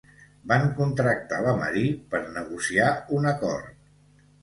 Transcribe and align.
Van 0.51 0.63
contractar 0.79 1.43
la 1.49 1.53
Marie 1.61 1.93
per 2.17 2.25
negociar 2.41 2.91
un 3.21 3.33
acord. 3.37 3.73